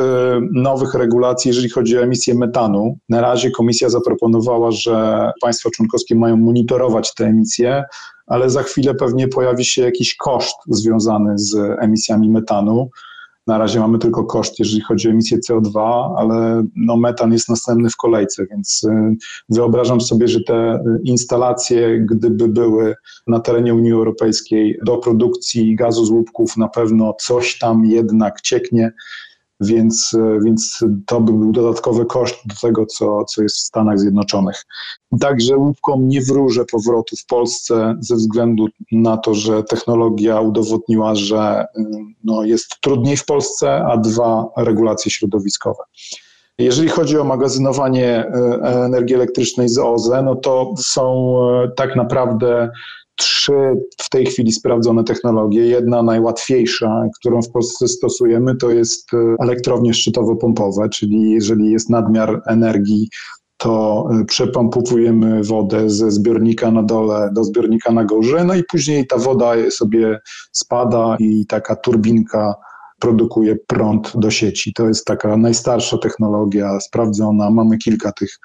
nowych 0.52 0.94
regulacji, 0.94 1.50
jeżeli 1.50 1.70
chodzi 1.70 1.98
o 1.98 2.02
emisję 2.02 2.36
metanu. 2.36 2.98
Na 3.10 3.22
razie 3.22 3.52
komisja 3.52 3.90
zaproponowała, 3.90 4.72
że 4.72 5.32
państwa 5.42 5.70
członkowskie 5.70 6.16
mają 6.16 6.38
monitorować 6.38 7.14
te 7.14 7.26
emisje, 7.26 7.84
ale 8.28 8.50
za 8.50 8.64
chwilę 8.64 8.96
pewnie 8.96 9.28
pojawi 9.28 9.66
się 9.66 9.82
jakiś 9.82 10.16
koszt 10.16 10.58
związany 10.68 11.34
z 11.38 11.56
emisjami 11.80 12.30
metanu. 12.30 12.90
Na 13.48 13.58
razie 13.58 13.80
mamy 13.80 14.00
tylko 14.00 14.24
koszt, 14.24 14.60
jeżeli 14.60 14.82
chodzi 14.82 15.08
o 15.08 15.12
emisję 15.12 15.38
CO2, 15.50 15.80
ale 16.18 16.64
no 16.76 16.98
metan 16.98 17.34
jest 17.34 17.50
następny 17.50 17.90
w 17.90 17.96
kolejce, 17.96 18.46
więc 18.52 18.84
y, 18.84 19.16
wyobrażam 19.50 20.02
sobie, 20.02 20.28
że 20.28 20.44
te 20.44 20.84
instalacje, 21.04 22.00
gdyby 22.00 22.48
były 22.48 22.96
na 23.28 23.40
terenie 23.40 23.76
Unii 23.76 23.92
Europejskiej 23.92 24.80
do 24.86 24.98
produkcji 24.98 25.76
gazu 25.76 26.06
z 26.06 26.10
łupków, 26.10 26.58
na 26.58 26.68
pewno 26.68 27.14
coś 27.20 27.60
tam 27.60 27.86
jednak 27.86 28.42
cieknie 28.42 28.92
więc, 29.60 30.14
e, 30.14 30.40
więc 30.46 30.86
to 31.06 31.22
by 31.22 31.34
był 31.34 31.52
dodatkowy 31.52 32.06
koszt 32.06 32.36
do 32.46 32.56
tego, 32.62 32.86
co, 32.86 33.26
co 33.26 33.44
jest 33.44 33.56
w 33.56 33.60
Stanach 33.60 34.00
Zjednoczonych. 34.00 34.66
Także 35.20 35.58
łupkom 35.58 36.08
nie 36.08 36.22
wróżę 36.22 36.66
powrotu 36.66 37.16
w 37.16 37.26
Polsce 37.26 37.96
ze 38.00 38.16
względu 38.16 38.68
na 38.92 39.18
to, 39.18 39.34
że 39.34 39.64
technologia 39.64 40.42
udowodniła, 40.42 41.16
że 41.16 41.66
y, 41.78 41.84
no, 42.24 42.44
jest 42.44 42.82
trudniej 42.82 43.18
w 43.18 43.26
Polsce, 43.26 43.86
a 43.86 43.98
dwa 43.98 44.46
regulacje 44.58 45.12
środowiskowe. 45.12 45.84
Jeżeli 46.60 46.90
chodzi 46.90 47.18
o 47.18 47.24
magazynowanie 47.24 48.08
e, 48.08 48.32
energii 48.86 49.16
elektrycznej 49.16 49.70
z 49.70 49.78
OZE, 49.78 50.22
no 50.22 50.36
to 50.36 50.74
są 50.78 51.36
e, 51.64 51.72
tak 51.76 51.96
naprawdę 51.96 52.70
trzy 53.18 53.76
w 53.98 54.10
tej 54.10 54.26
chwili 54.26 54.52
sprawdzone 54.52 55.04
technologie. 55.04 55.66
Jedna 55.66 56.04
najłatwiejsza, 56.04 57.04
którą 57.20 57.42
w 57.42 57.52
Polsce 57.52 57.88
stosujemy, 57.88 58.56
to 58.56 58.70
jest 58.70 59.14
e, 59.14 59.36
elektrownie 59.40 59.94
szczytowo-pompowe, 59.94 60.90
czyli 60.90 61.32
jeżeli 61.32 61.72
jest 61.72 61.90
nadmiar 61.90 62.42
energii, 62.48 63.10
to 63.58 64.06
e, 64.12 64.26
przepompowujemy 64.26 65.44
wodę 65.44 65.90
ze 65.90 66.12
zbiornika 66.12 66.72
na 66.72 66.84
dole 66.84 67.30
do 67.34 67.44
zbiornika 67.44 67.92
na 67.92 68.04
górze, 68.04 68.44
no 68.44 68.56
i 68.56 68.64
później 68.64 69.08
ta 69.08 69.18
woda 69.18 69.72
sobie 69.72 70.20
spada 70.52 71.16
i 71.20 71.46
taka 71.46 71.76
turbinka 71.76 72.56
produkuje 73.00 73.56
prąd 73.68 74.12
do 74.16 74.32
sieci. 74.32 74.74
To 74.74 74.88
jest 74.88 75.06
taka 75.06 75.38
najstarsza 75.38 75.98
technologia, 75.98 76.80
sprawdzona. 76.80 77.50
Mamy 77.50 77.78
kilka 77.78 78.12
tych 78.12 78.40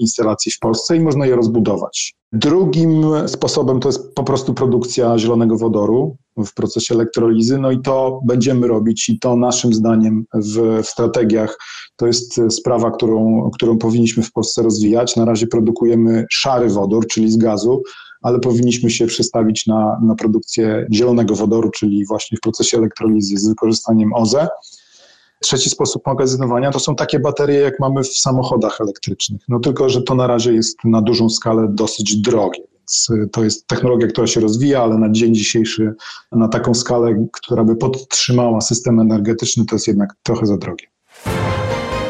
instalacji 0.00 0.52
w 0.52 0.58
Polsce 0.58 0.96
i 0.96 1.00
można 1.00 1.26
je 1.26 1.36
rozbudować. 1.36 2.14
Drugim 2.32 3.04
sposobem 3.26 3.80
to 3.80 3.88
jest 3.88 4.14
po 4.14 4.24
prostu 4.24 4.54
produkcja 4.54 5.18
zielonego 5.18 5.56
wodoru 5.56 6.16
w 6.46 6.54
procesie 6.54 6.94
elektrolizy, 6.94 7.58
no 7.58 7.70
i 7.70 7.80
to 7.80 8.20
będziemy 8.24 8.66
robić 8.66 9.08
i 9.08 9.18
to 9.18 9.36
naszym 9.36 9.74
zdaniem 9.74 10.24
w, 10.34 10.82
w 10.82 10.86
strategiach 10.86 11.58
to 11.96 12.06
jest 12.06 12.40
sprawa, 12.50 12.90
którą, 12.90 13.50
którą 13.54 13.78
powinniśmy 13.78 14.22
w 14.22 14.32
Polsce 14.32 14.62
rozwijać. 14.62 15.16
Na 15.16 15.24
razie 15.24 15.46
produkujemy 15.46 16.26
szary 16.30 16.68
wodór, 16.68 17.06
czyli 17.06 17.30
z 17.30 17.36
gazu, 17.36 17.82
ale 18.22 18.40
powinniśmy 18.40 18.90
się 18.90 19.06
przestawić 19.06 19.66
na, 19.66 20.00
na 20.02 20.14
produkcję 20.14 20.86
zielonego 20.92 21.34
wodoru, 21.34 21.70
czyli 21.70 22.06
właśnie 22.06 22.38
w 22.38 22.40
procesie 22.40 22.78
elektrolizy 22.78 23.36
z 23.36 23.48
wykorzystaniem 23.48 24.14
OZE. 24.14 24.48
Trzeci 25.44 25.70
sposób 25.70 26.06
magazynowania 26.06 26.70
to 26.70 26.80
są 26.80 26.96
takie 26.96 27.18
baterie, 27.18 27.60
jak 27.60 27.80
mamy 27.80 28.02
w 28.02 28.18
samochodach 28.18 28.80
elektrycznych. 28.80 29.40
No 29.48 29.60
tylko, 29.60 29.88
że 29.88 30.02
to 30.02 30.14
na 30.14 30.26
razie 30.26 30.52
jest 30.52 30.84
na 30.84 31.02
dużą 31.02 31.28
skalę 31.28 31.66
dosyć 31.70 32.16
drogie. 32.16 32.60
Więc 32.72 33.08
y, 33.10 33.28
to 33.28 33.44
jest 33.44 33.66
technologia, 33.66 34.08
która 34.08 34.26
się 34.26 34.40
rozwija, 34.40 34.82
ale 34.82 34.98
na 34.98 35.10
dzień 35.10 35.34
dzisiejszy 35.34 35.94
na 36.32 36.48
taką 36.48 36.74
skalę, 36.74 37.26
która 37.32 37.64
by 37.64 37.76
podtrzymała 37.76 38.60
system 38.60 39.00
energetyczny, 39.00 39.64
to 39.64 39.74
jest 39.74 39.88
jednak 39.88 40.14
trochę 40.22 40.46
za 40.46 40.56
drogie. 40.56 40.86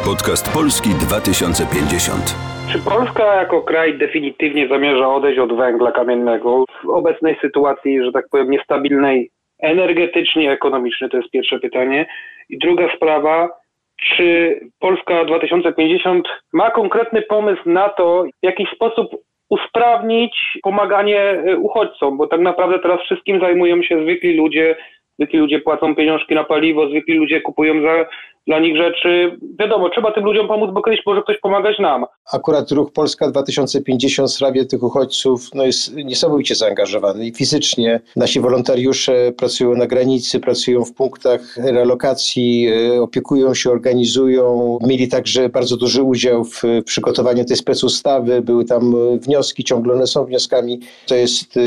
Podcast 0.04 0.48
Polski 0.48 0.90
2050. 0.90 2.34
Czy 2.72 2.78
Polska 2.78 3.34
jako 3.34 3.62
kraj 3.62 3.98
definitywnie 3.98 4.68
zamierza 4.68 5.08
odejść 5.08 5.38
od 5.38 5.56
węgla 5.56 5.92
kamiennego 5.92 6.64
w 6.84 6.88
obecnej 6.88 7.36
sytuacji, 7.40 8.04
że 8.04 8.12
tak 8.12 8.28
powiem, 8.30 8.50
niestabilnej 8.50 9.30
energetycznie, 9.64 10.52
ekonomicznie? 10.52 11.08
To 11.08 11.16
jest 11.16 11.30
pierwsze 11.30 11.60
pytanie. 11.60 12.06
I 12.48 12.58
druga 12.58 12.96
sprawa, 12.96 13.48
czy 13.96 14.60
Polska 14.78 15.24
2050 15.24 16.28
ma 16.52 16.70
konkretny 16.70 17.22
pomysł 17.22 17.62
na 17.66 17.88
to, 17.88 18.24
w 18.42 18.46
jaki 18.46 18.66
sposób 18.74 19.10
usprawnić 19.48 20.58
pomaganie 20.62 21.20
e, 21.20 21.56
uchodźcom, 21.56 22.16
bo 22.16 22.26
tak 22.26 22.40
naprawdę 22.40 22.78
teraz 22.78 23.00
wszystkim 23.00 23.40
zajmują 23.40 23.82
się 23.82 24.02
zwykli 24.02 24.36
ludzie, 24.36 24.76
zwykli 25.18 25.38
ludzie 25.38 25.60
płacą 25.60 25.94
pieniążki 25.94 26.34
na 26.34 26.44
paliwo, 26.44 26.88
zwykli 26.88 27.14
ludzie 27.14 27.40
kupują 27.40 27.82
za 27.82 28.06
dla 28.46 28.58
nich 28.60 28.76
rzeczy. 28.76 29.38
Wiadomo, 29.60 29.90
trzeba 29.90 30.12
tym 30.12 30.24
ludziom 30.24 30.48
pomóc, 30.48 30.70
bo 30.72 30.82
kiedyś 30.82 31.00
może 31.06 31.22
ktoś 31.22 31.38
pomagać 31.38 31.78
nam. 31.78 32.04
Akurat 32.32 32.70
ruch 32.70 32.92
Polska 32.92 33.30
2050 33.30 34.28
w 34.28 34.32
sprawie 34.32 34.64
tych 34.64 34.82
uchodźców 34.82 35.40
no 35.54 35.66
jest 35.66 35.96
niesamowicie 35.96 36.54
zaangażowany 36.54 37.26
i 37.26 37.34
fizycznie. 37.34 38.00
Nasi 38.16 38.40
wolontariusze 38.40 39.32
pracują 39.36 39.76
na 39.76 39.86
granicy, 39.86 40.40
pracują 40.40 40.84
w 40.84 40.94
punktach 40.94 41.56
relokacji, 41.56 42.68
e, 42.68 43.02
opiekują 43.02 43.54
się, 43.54 43.70
organizują. 43.70 44.78
Mieli 44.86 45.08
także 45.08 45.48
bardzo 45.48 45.76
duży 45.76 46.02
udział 46.02 46.44
w 46.44 46.62
przygotowaniu 46.84 47.44
tej 47.44 47.56
specustawy. 47.56 48.42
Były 48.42 48.64
tam 48.64 48.94
wnioski, 49.18 49.64
ciągle 49.64 49.94
one 49.94 50.06
są 50.06 50.24
wnioskami. 50.24 50.80
To 51.06 51.14
jest 51.14 51.56
e, 51.56 51.60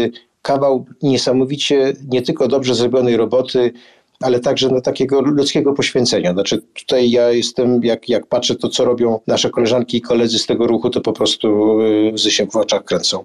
kawał 0.47 0.85
niesamowicie 1.03 1.93
nie 2.07 2.21
tylko 2.21 2.47
dobrze 2.47 2.75
zrobionej 2.75 3.17
roboty, 3.17 3.73
ale 4.21 4.39
także 4.39 4.69
na 4.69 4.81
takiego 4.81 5.21
ludzkiego 5.21 5.73
poświęcenia. 5.73 6.33
Znaczy 6.33 6.61
tutaj 6.73 7.11
ja 7.11 7.31
jestem, 7.31 7.83
jak, 7.83 8.09
jak 8.09 8.27
patrzę 8.27 8.55
to, 8.55 8.69
co 8.69 8.85
robią 8.85 9.19
nasze 9.27 9.49
koleżanki 9.49 9.97
i 9.97 10.01
koledzy 10.01 10.39
z 10.39 10.45
tego 10.45 10.67
ruchu, 10.67 10.89
to 10.89 11.01
po 11.01 11.13
prostu 11.13 11.79
y, 11.81 12.11
łzy 12.13 12.31
się 12.31 12.47
w 12.47 12.55
oczach 12.55 12.83
kręcą. 12.83 13.23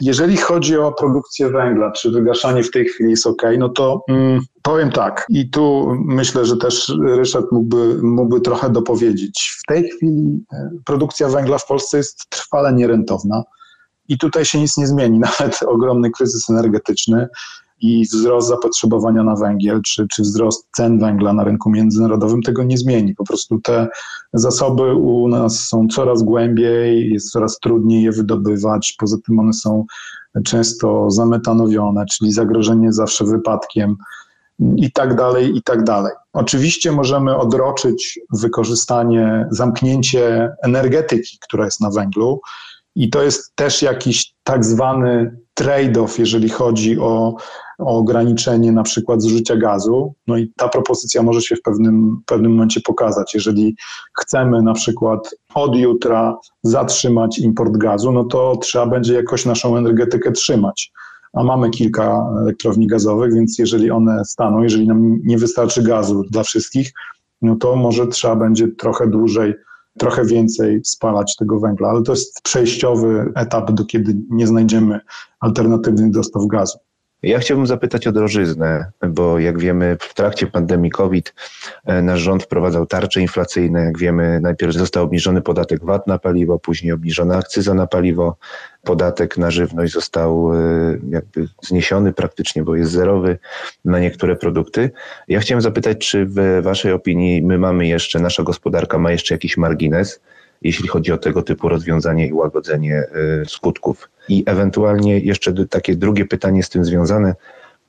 Jeżeli 0.00 0.36
chodzi 0.36 0.76
o 0.76 0.92
produkcję 0.92 1.50
węgla, 1.50 1.92
czy 1.92 2.10
wygaszanie 2.10 2.62
w 2.62 2.70
tej 2.70 2.84
chwili 2.84 3.10
jest 3.10 3.26
ok, 3.26 3.42
no 3.58 3.68
to 3.68 4.04
mm, 4.08 4.40
powiem 4.62 4.90
tak 4.90 5.26
i 5.28 5.50
tu 5.50 5.96
myślę, 6.04 6.44
że 6.44 6.56
też 6.56 6.92
Ryszard 7.06 7.46
mógłby, 7.52 7.98
mógłby 8.02 8.40
trochę 8.40 8.70
dopowiedzieć. 8.70 9.56
W 9.58 9.66
tej 9.66 9.90
chwili 9.90 10.44
e, 10.52 10.70
produkcja 10.84 11.28
węgla 11.28 11.58
w 11.58 11.66
Polsce 11.66 11.96
jest 11.96 12.30
trwale 12.30 12.72
nierentowna. 12.72 13.42
I 14.08 14.18
tutaj 14.18 14.44
się 14.44 14.60
nic 14.60 14.76
nie 14.76 14.86
zmieni, 14.86 15.18
nawet 15.40 15.62
ogromny 15.62 16.10
kryzys 16.10 16.50
energetyczny 16.50 17.28
i 17.80 18.04
wzrost 18.12 18.48
zapotrzebowania 18.48 19.22
na 19.22 19.36
węgiel, 19.36 19.82
czy, 19.82 20.06
czy 20.08 20.22
wzrost 20.22 20.68
cen 20.76 20.98
węgla 20.98 21.32
na 21.32 21.44
rynku 21.44 21.70
międzynarodowym 21.70 22.42
tego 22.42 22.64
nie 22.64 22.78
zmieni. 22.78 23.14
Po 23.14 23.24
prostu 23.24 23.60
te 23.60 23.88
zasoby 24.32 24.94
u 24.94 25.28
nas 25.28 25.60
są 25.60 25.88
coraz 25.88 26.22
głębiej, 26.22 27.10
jest 27.10 27.30
coraz 27.30 27.58
trudniej 27.58 28.02
je 28.02 28.12
wydobywać. 28.12 28.94
Poza 28.98 29.16
tym 29.26 29.38
one 29.38 29.52
są 29.52 29.84
często 30.44 31.10
zametanowione, 31.10 32.06
czyli 32.06 32.32
zagrożenie 32.32 32.92
zawsze 32.92 33.24
wypadkiem 33.24 33.96
i 34.76 34.92
tak 34.92 35.16
dalej, 35.16 35.56
i 35.56 35.62
tak 35.62 35.84
dalej. 35.84 36.12
Oczywiście 36.32 36.92
możemy 36.92 37.36
odroczyć 37.36 38.20
wykorzystanie, 38.32 39.46
zamknięcie 39.50 40.52
energetyki, 40.62 41.38
która 41.40 41.64
jest 41.64 41.80
na 41.80 41.90
węglu, 41.90 42.40
i 42.96 43.10
to 43.10 43.22
jest 43.22 43.56
też 43.56 43.82
jakiś 43.82 44.34
tak 44.44 44.64
zwany 44.64 45.38
trade-off, 45.54 46.18
jeżeli 46.18 46.48
chodzi 46.48 46.98
o, 46.98 47.36
o, 47.78 47.98
ograniczenie 47.98 48.72
na 48.72 48.82
przykład 48.82 49.22
zużycia 49.22 49.56
gazu. 49.56 50.14
No 50.26 50.36
i 50.36 50.52
ta 50.56 50.68
propozycja 50.68 51.22
może 51.22 51.40
się 51.40 51.56
w 51.56 51.62
pewnym, 51.62 52.22
pewnym 52.26 52.52
momencie 52.52 52.80
pokazać. 52.80 53.34
Jeżeli 53.34 53.76
chcemy 54.20 54.62
na 54.62 54.74
przykład 54.74 55.30
od 55.54 55.76
jutra 55.76 56.38
zatrzymać 56.62 57.38
import 57.38 57.76
gazu, 57.76 58.12
no 58.12 58.24
to 58.24 58.56
trzeba 58.56 58.86
będzie 58.86 59.14
jakoś 59.14 59.46
naszą 59.46 59.76
energetykę 59.76 60.32
trzymać. 60.32 60.92
A 61.32 61.44
mamy 61.44 61.70
kilka 61.70 62.26
elektrowni 62.42 62.86
gazowych, 62.86 63.34
więc 63.34 63.58
jeżeli 63.58 63.90
one 63.90 64.24
staną, 64.24 64.62
jeżeli 64.62 64.86
nam 64.86 65.18
nie 65.24 65.38
wystarczy 65.38 65.82
gazu 65.82 66.24
dla 66.30 66.42
wszystkich, 66.42 66.92
no 67.42 67.56
to 67.56 67.76
może 67.76 68.06
trzeba 68.06 68.36
będzie 68.36 68.68
trochę 68.68 69.06
dłużej 69.06 69.54
trochę 69.98 70.24
więcej 70.24 70.80
spalać 70.84 71.36
tego 71.36 71.60
węgla, 71.60 71.88
ale 71.88 72.02
to 72.02 72.12
jest 72.12 72.42
przejściowy 72.42 73.32
etap, 73.34 73.72
do 73.72 73.84
kiedy 73.84 74.16
nie 74.30 74.46
znajdziemy 74.46 75.00
alternatywnych 75.40 76.10
dostaw 76.10 76.46
gazu. 76.46 76.78
Ja 77.26 77.38
chciałbym 77.38 77.66
zapytać 77.66 78.06
o 78.06 78.12
drożyznę, 78.12 78.92
bo 79.08 79.38
jak 79.38 79.58
wiemy, 79.58 79.96
w 80.00 80.14
trakcie 80.14 80.46
pandemii 80.46 80.90
COVID 80.90 81.34
e, 81.84 82.02
nasz 82.02 82.20
rząd 82.20 82.42
wprowadzał 82.42 82.86
tarcze 82.86 83.20
inflacyjne. 83.20 83.84
Jak 83.84 83.98
wiemy, 83.98 84.40
najpierw 84.40 84.74
został 84.74 85.04
obniżony 85.04 85.42
podatek 85.42 85.84
VAT 85.84 86.06
na 86.06 86.18
paliwo, 86.18 86.58
później 86.58 86.92
obniżona 86.92 87.36
akcyza 87.36 87.74
na 87.74 87.86
paliwo. 87.86 88.36
Podatek 88.82 89.38
na 89.38 89.50
żywność 89.50 89.92
został 89.92 90.54
e, 90.54 90.58
jakby 91.10 91.48
zniesiony 91.62 92.12
praktycznie, 92.12 92.62
bo 92.62 92.76
jest 92.76 92.90
zerowy 92.90 93.38
na 93.84 93.98
niektóre 93.98 94.36
produkty. 94.36 94.90
Ja 95.28 95.40
chciałem 95.40 95.62
zapytać, 95.62 95.98
czy 95.98 96.26
w 96.26 96.62
Waszej 96.62 96.92
opinii 96.92 97.42
my 97.42 97.58
mamy 97.58 97.86
jeszcze, 97.86 98.20
nasza 98.20 98.42
gospodarka 98.42 98.98
ma 98.98 99.10
jeszcze 99.10 99.34
jakiś 99.34 99.56
margines? 99.56 100.20
Jeśli 100.62 100.88
chodzi 100.88 101.12
o 101.12 101.18
tego 101.18 101.42
typu 101.42 101.68
rozwiązanie 101.68 102.26
i 102.26 102.32
łagodzenie 102.32 103.02
y, 103.42 103.46
skutków. 103.46 104.10
I 104.28 104.42
ewentualnie 104.46 105.18
jeszcze 105.18 105.66
takie 105.66 105.96
drugie 105.96 106.24
pytanie 106.24 106.62
z 106.62 106.68
tym 106.68 106.84
związane. 106.84 107.34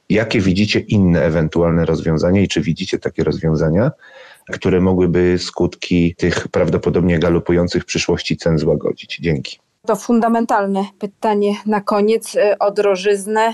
Jakie 0.09 0.41
widzicie 0.41 0.79
inne 0.79 1.23
ewentualne 1.23 1.85
rozwiązania 1.85 2.41
i 2.41 2.47
czy 2.47 2.61
widzicie 2.61 2.99
takie 2.99 3.23
rozwiązania, 3.23 3.91
które 4.51 4.81
mogłyby 4.81 5.37
skutki 5.39 6.15
tych 6.15 6.47
prawdopodobnie 6.47 7.19
galopujących 7.19 7.83
w 7.83 7.85
przyszłości 7.85 8.37
cen 8.37 8.57
złagodzić? 8.57 9.19
Dzięki. 9.21 9.59
To 9.85 9.95
fundamentalne 9.95 10.85
pytanie 10.99 11.53
na 11.65 11.81
koniec 11.81 12.35
y, 12.35 12.57
o 12.59 12.71
drożyznę. 12.71 13.53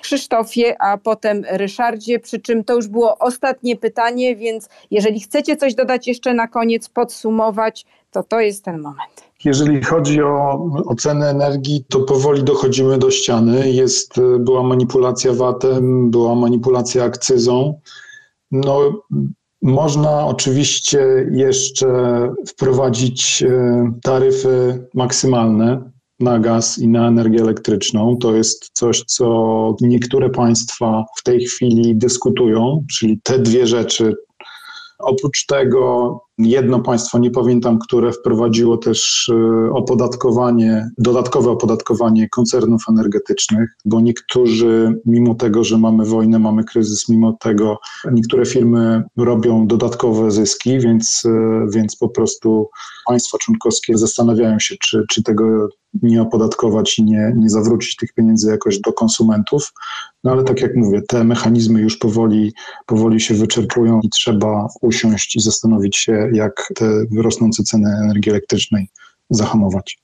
Krzysztofie, 0.00 0.82
a 0.82 0.98
potem 0.98 1.42
Ryszardzie, 1.50 2.18
przy 2.18 2.40
czym 2.40 2.64
to 2.64 2.74
już 2.74 2.88
było 2.88 3.18
ostatnie 3.18 3.76
pytanie, 3.76 4.36
więc 4.36 4.68
jeżeli 4.90 5.20
chcecie 5.20 5.56
coś 5.56 5.74
dodać 5.74 6.08
jeszcze 6.08 6.34
na 6.34 6.48
koniec, 6.48 6.88
podsumować, 6.88 7.86
to 8.14 8.22
to 8.22 8.40
jest 8.40 8.64
ten 8.64 8.80
moment. 8.80 9.24
Jeżeli 9.44 9.82
chodzi 9.82 10.22
o, 10.22 10.70
o 10.86 10.94
cenę 10.94 11.30
energii, 11.30 11.84
to 11.88 12.00
powoli 12.00 12.44
dochodzimy 12.44 12.98
do 12.98 13.10
ściany. 13.10 13.70
Jest, 13.70 14.14
była 14.38 14.62
manipulacja 14.62 15.32
VAT-em, 15.32 16.10
była 16.10 16.34
manipulacja 16.34 17.04
akcyzą. 17.04 17.80
No, 18.52 18.92
można 19.62 20.26
oczywiście 20.26 21.30
jeszcze 21.32 21.86
wprowadzić 22.46 23.42
e, 23.42 23.92
taryfy 24.02 24.86
maksymalne 24.94 25.90
na 26.20 26.38
gaz 26.38 26.78
i 26.78 26.88
na 26.88 27.08
energię 27.08 27.40
elektryczną. 27.40 28.16
To 28.16 28.34
jest 28.34 28.70
coś, 28.72 29.04
co 29.06 29.76
niektóre 29.80 30.30
państwa 30.30 31.04
w 31.18 31.22
tej 31.22 31.44
chwili 31.44 31.96
dyskutują, 31.96 32.84
czyli 32.92 33.20
te 33.22 33.38
dwie 33.38 33.66
rzeczy. 33.66 34.14
Oprócz 34.98 35.46
tego 35.46 36.20
Jedno 36.38 36.80
państwo, 36.80 37.18
nie 37.18 37.30
pamiętam, 37.30 37.78
które 37.78 38.12
wprowadziło 38.12 38.76
też 38.76 39.30
e, 39.32 39.70
opodatkowanie, 39.72 40.90
dodatkowe 40.98 41.50
opodatkowanie 41.50 42.28
koncernów 42.28 42.82
energetycznych, 42.88 43.70
bo 43.84 44.00
niektórzy, 44.00 45.00
mimo 45.06 45.34
tego, 45.34 45.64
że 45.64 45.78
mamy 45.78 46.04
wojnę, 46.04 46.38
mamy 46.38 46.64
kryzys, 46.64 47.08
mimo 47.08 47.32
tego 47.40 47.78
niektóre 48.12 48.46
firmy 48.46 49.02
robią 49.16 49.66
dodatkowe 49.66 50.30
zyski, 50.30 50.78
więc, 50.78 51.22
e, 51.24 51.66
więc 51.70 51.96
po 51.96 52.08
prostu 52.08 52.68
państwa 53.06 53.38
członkowskie 53.38 53.98
zastanawiają 53.98 54.58
się, 54.58 54.74
czy, 54.80 55.04
czy 55.10 55.22
tego 55.22 55.68
nie 56.02 56.22
opodatkować 56.22 56.98
i 56.98 57.04
nie, 57.04 57.32
nie 57.36 57.50
zawrócić 57.50 57.96
tych 57.96 58.12
pieniędzy 58.12 58.50
jakoś 58.50 58.80
do 58.80 58.92
konsumentów. 58.92 59.72
No 60.24 60.32
ale 60.32 60.44
tak 60.44 60.60
jak 60.60 60.76
mówię, 60.76 61.02
te 61.08 61.24
mechanizmy 61.24 61.80
już 61.80 61.96
powoli, 61.96 62.52
powoli 62.86 63.20
się 63.20 63.34
wyczerpują 63.34 64.00
i 64.02 64.08
trzeba 64.08 64.68
usiąść 64.82 65.36
i 65.36 65.40
zastanowić 65.40 65.96
się, 65.96 66.23
jak 66.32 66.72
te 66.74 67.04
rosnące 67.16 67.62
ceny 67.62 67.90
energii 68.04 68.30
elektrycznej 68.30 68.88
zahamować. 69.30 69.98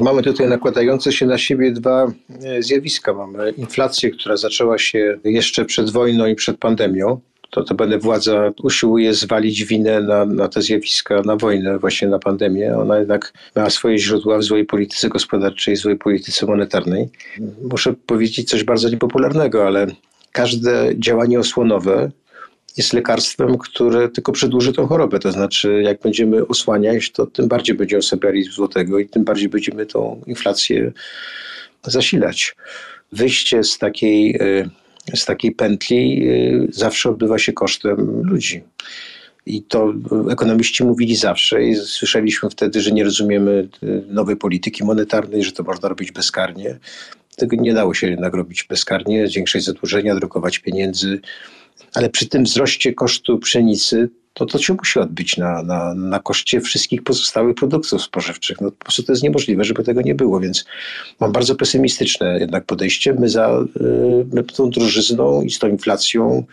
Mamy 0.00 0.22
tutaj 0.22 0.48
nakładające 0.48 1.12
się 1.12 1.26
na 1.26 1.38
siebie 1.38 1.72
dwa 1.72 2.12
e, 2.44 2.62
zjawiska. 2.62 3.14
Mamy 3.14 3.50
inflację, 3.50 4.10
która 4.10 4.36
zaczęła 4.36 4.78
się 4.78 5.18
jeszcze 5.24 5.64
przed 5.64 5.90
wojną 5.90 6.26
i 6.26 6.34
przed 6.34 6.58
pandemią. 6.58 7.20
To, 7.50 7.64
to 7.64 7.74
będę 7.74 7.98
władza 7.98 8.52
usiłuje 8.62 9.14
zwalić 9.14 9.64
winę 9.64 10.00
na, 10.00 10.24
na 10.24 10.48
te 10.48 10.62
zjawiska, 10.62 11.22
na 11.22 11.36
wojnę, 11.36 11.78
właśnie 11.78 12.08
na 12.08 12.18
pandemię. 12.18 12.76
Ona 12.76 12.98
jednak 12.98 13.32
miała 13.56 13.70
swoje 13.70 13.98
źródła 13.98 14.38
w 14.38 14.42
złej 14.42 14.64
polityce 14.64 15.08
gospodarczej, 15.08 15.76
złej 15.76 15.96
polityce 15.96 16.46
monetarnej. 16.46 17.08
Muszę 17.70 17.94
powiedzieć 18.06 18.48
coś 18.48 18.64
bardzo 18.64 18.88
niepopularnego, 18.88 19.66
ale 19.66 19.86
każde 20.32 20.90
działanie 20.98 21.38
osłonowe 21.38 22.10
jest 22.78 22.92
lekarstwem, 22.92 23.58
które 23.58 24.08
tylko 24.08 24.32
przedłuży 24.32 24.72
tą 24.72 24.86
chorobę. 24.86 25.18
To 25.18 25.32
znaczy, 25.32 25.82
jak 25.82 26.00
będziemy 26.00 26.46
osłaniać, 26.46 27.10
to 27.12 27.26
tym 27.26 27.48
bardziej 27.48 27.76
będzie 27.76 27.98
osabiali 27.98 28.44
złotego 28.44 28.98
i 28.98 29.08
tym 29.08 29.24
bardziej 29.24 29.48
będziemy 29.48 29.86
tą 29.86 30.22
inflację 30.26 30.92
zasilać. 31.84 32.56
Wyjście 33.12 33.64
z 33.64 33.78
takiej, 33.78 34.36
e, 34.40 35.16
z 35.16 35.24
takiej 35.24 35.52
pętli 35.52 36.28
e, 36.28 36.66
zawsze 36.70 37.10
odbywa 37.10 37.38
się 37.38 37.52
kosztem 37.52 38.22
ludzi. 38.22 38.62
I 39.46 39.62
to 39.62 39.94
ekonomiści 40.30 40.84
mówili 40.84 41.16
zawsze 41.16 41.64
i 41.64 41.76
słyszeliśmy 41.76 42.50
wtedy, 42.50 42.80
że 42.80 42.92
nie 42.92 43.04
rozumiemy 43.04 43.68
e, 43.82 43.86
nowej 44.12 44.36
polityki 44.36 44.84
monetarnej, 44.84 45.44
że 45.44 45.52
to 45.52 45.62
można 45.62 45.88
robić 45.88 46.12
bezkarnie. 46.12 46.78
Tego 47.36 47.56
nie 47.56 47.74
dało 47.74 47.94
się 47.94 48.10
jednak 48.10 48.34
robić 48.34 48.64
bezkarnie, 48.64 49.26
zwiększać 49.26 49.64
zadłużenia, 49.64 50.14
drukować 50.14 50.58
pieniędzy, 50.58 51.20
ale 51.94 52.10
przy 52.10 52.28
tym 52.28 52.44
wzroście 52.44 52.92
kosztu 52.92 53.38
pszenicy 53.38 54.08
to 54.38 54.46
to 54.46 54.58
się 54.58 54.74
musi 54.74 54.98
odbyć 54.98 55.36
na, 55.36 55.62
na, 55.62 55.94
na 55.94 56.18
koszcie 56.18 56.60
wszystkich 56.60 57.02
pozostałych 57.02 57.54
produktów 57.54 58.02
spożywczych. 58.02 58.60
No, 58.60 58.70
po 58.70 58.84
prostu 58.84 59.02
to 59.02 59.12
jest 59.12 59.22
niemożliwe, 59.22 59.64
żeby 59.64 59.84
tego 59.84 60.02
nie 60.02 60.14
było, 60.14 60.40
więc 60.40 60.64
mam 61.20 61.32
bardzo 61.32 61.54
pesymistyczne 61.54 62.38
jednak 62.40 62.64
podejście. 62.64 63.12
My 63.12 63.28
za 63.28 63.64
y, 63.76 64.26
my 64.32 64.42
tą 64.44 64.70
drożyzną 64.70 65.42
i 65.42 65.50
z 65.50 65.58
tą 65.58 65.68
inflacją 65.68 66.44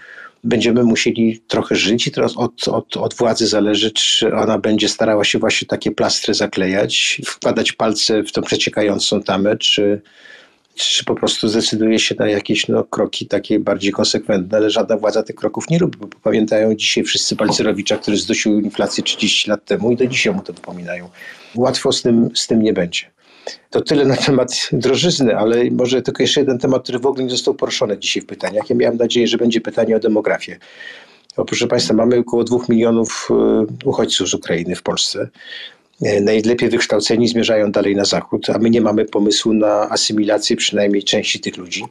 będziemy 0.43 0.83
musieli 0.83 1.39
trochę 1.47 1.75
żyć 1.75 2.07
i 2.07 2.11
teraz 2.11 2.37
od, 2.37 2.67
od, 2.67 2.97
od 2.97 3.13
władzy 3.13 3.47
zależy, 3.47 3.91
czy 3.91 4.35
ona 4.35 4.59
będzie 4.59 4.89
starała 4.89 5.23
się 5.23 5.39
właśnie 5.39 5.67
takie 5.67 5.91
plastry 5.91 6.33
zaklejać, 6.33 7.21
wkładać 7.25 7.71
palce 7.71 8.23
w 8.23 8.31
tą 8.31 8.41
przeciekającą 8.41 9.23
tamę, 9.23 9.57
czy 9.57 10.01
czy 10.75 11.05
po 11.05 11.15
prostu 11.15 11.47
zdecyduje 11.47 11.99
się 11.99 12.15
na 12.19 12.29
jakieś 12.29 12.67
no, 12.67 12.83
kroki 12.83 13.27
takie 13.27 13.59
bardziej 13.59 13.91
konsekwentne, 13.91 14.57
ale 14.57 14.69
żadna 14.69 14.97
władza 14.97 15.23
tych 15.23 15.35
kroków 15.35 15.69
nie 15.69 15.79
lubi, 15.79 15.97
bo 15.97 16.07
pamiętają 16.23 16.75
dzisiaj 16.75 17.03
wszyscy 17.03 17.35
Balcerowicza, 17.35 17.97
który 17.97 18.17
zdusił 18.17 18.59
inflację 18.59 19.03
30 19.03 19.49
lat 19.49 19.65
temu 19.65 19.91
i 19.91 19.95
do 19.95 20.07
dzisiaj 20.07 20.33
mu 20.33 20.41
to 20.41 20.53
wypominają. 20.53 21.09
Łatwo 21.55 21.91
z 21.91 22.01
tym, 22.01 22.29
z 22.33 22.47
tym 22.47 22.61
nie 22.61 22.73
będzie. 22.73 23.01
To 23.69 23.81
tyle 23.81 24.05
na 24.05 24.15
temat 24.15 24.69
drożyzny, 24.71 25.37
ale 25.37 25.71
może 25.71 26.01
tylko 26.01 26.23
jeszcze 26.23 26.39
jeden 26.39 26.59
temat, 26.59 26.83
który 26.83 26.99
w 26.99 27.05
ogóle 27.05 27.23
nie 27.23 27.29
został 27.29 27.53
poruszony 27.53 27.97
dzisiaj 27.97 28.23
w 28.23 28.25
pytaniach. 28.25 28.69
Ja 28.69 28.75
miałem 28.75 28.97
nadzieję, 28.97 29.27
że 29.27 29.37
będzie 29.37 29.61
pytanie 29.61 29.95
o 29.95 29.99
demografię. 29.99 30.59
Bo 31.37 31.45
proszę 31.45 31.67
Państwa, 31.67 31.93
mamy 31.93 32.17
około 32.17 32.43
dwóch 32.43 32.69
milionów 32.69 33.29
e, 33.31 33.65
uchodźców 33.85 34.29
z 34.29 34.33
Ukrainy 34.33 34.75
w 34.75 34.83
Polsce. 34.83 35.29
E, 36.01 36.21
najlepiej 36.21 36.69
wykształceni 36.69 37.27
zmierzają 37.27 37.71
dalej 37.71 37.95
na 37.95 38.05
zachód, 38.05 38.49
a 38.49 38.57
my 38.57 38.69
nie 38.69 38.81
mamy 38.81 39.05
pomysłu 39.05 39.53
na 39.53 39.89
asymilację 39.89 40.55
przynajmniej 40.55 41.03
części 41.03 41.39
tych 41.39 41.57
ludzi. 41.57 41.83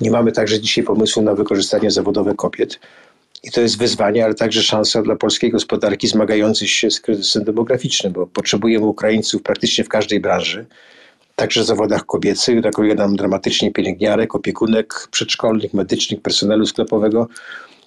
Nie 0.00 0.10
mamy 0.10 0.32
także 0.32 0.60
dzisiaj 0.60 0.84
pomysłu 0.84 1.22
na 1.22 1.34
wykorzystanie 1.34 1.90
zawodowe 1.90 2.34
kobiet. 2.34 2.80
I 3.42 3.50
to 3.50 3.60
jest 3.60 3.78
wyzwanie, 3.78 4.24
ale 4.24 4.34
także 4.34 4.62
szansa 4.62 5.02
dla 5.02 5.16
polskiej 5.16 5.50
gospodarki 5.50 6.08
zmagającej 6.08 6.68
się 6.68 6.90
z 6.90 7.00
kryzysem 7.00 7.44
demograficznym, 7.44 8.12
bo 8.12 8.26
potrzebujemy 8.26 8.86
Ukraińców 8.86 9.42
praktycznie 9.42 9.84
w 9.84 9.88
każdej 9.88 10.20
branży, 10.20 10.66
także 11.36 11.62
w 11.62 11.66
zawodach 11.66 12.06
kobiecych. 12.06 12.60
Brakuje 12.60 12.94
nam 12.94 13.16
dramatycznie 13.16 13.72
pielęgniarek, 13.72 14.34
opiekunek 14.34 15.08
przedszkolnych, 15.10 15.74
medycznych, 15.74 16.22
personelu 16.22 16.66
sklepowego. 16.66 17.28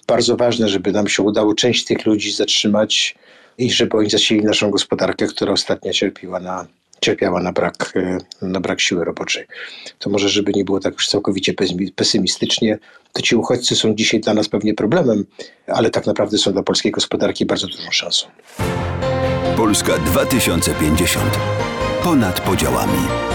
Bardzo 0.06 0.36
ważne, 0.36 0.68
żeby 0.68 0.92
nam 0.92 1.08
się 1.08 1.22
udało 1.22 1.54
część 1.54 1.84
tych 1.84 2.06
ludzi 2.06 2.32
zatrzymać 2.32 3.14
i 3.58 3.70
żeby 3.70 3.96
oni 3.96 4.10
zasili 4.10 4.44
naszą 4.44 4.70
gospodarkę, 4.70 5.26
która 5.26 5.52
ostatnio 5.52 5.92
cierpiała 5.92 6.40
na, 6.40 6.66
cierpiała 7.00 7.42
na 7.42 7.52
brak, 7.52 7.92
e, 7.96 8.18
na 8.42 8.60
brak 8.60 8.80
siły 8.80 9.04
roboczej. 9.04 9.46
To 9.98 10.10
może, 10.10 10.28
żeby 10.28 10.52
nie 10.52 10.64
było 10.64 10.80
tak 10.80 10.94
już 10.94 11.08
całkowicie 11.08 11.54
pesymistycznie, 11.96 12.78
to 13.12 13.22
ci 13.22 13.36
uchodźcy 13.36 13.76
są 13.76 13.94
dzisiaj 13.94 14.20
dla 14.20 14.34
nas 14.34 14.48
pewnie 14.48 14.74
problemem, 14.74 15.24
ale 15.66 15.90
tak 15.90 16.06
naprawdę 16.06 16.38
są 16.38 16.52
dla 16.52 16.62
polskiej 16.62 16.92
gospodarki 16.92 17.46
bardzo 17.46 17.66
dużą 17.66 17.90
szansą. 17.90 18.26
Polska 19.56 19.98
2050. 19.98 21.24
Ponad 22.04 22.40
podziałami. 22.40 23.31